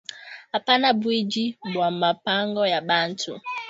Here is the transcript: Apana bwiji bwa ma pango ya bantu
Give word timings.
Apana 0.57 0.87
bwiji 0.99 1.45
bwa 1.73 1.87
ma 1.99 2.11
pango 2.25 2.63
ya 2.73 2.79
bantu 2.89 3.31